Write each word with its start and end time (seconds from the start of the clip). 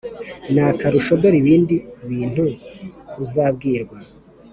N 0.53 0.55
akarusho 0.71 1.11
dore 1.21 1.37
ibindi 1.41 1.75
bintu 2.09 2.43
uzabwirwa 3.23 3.97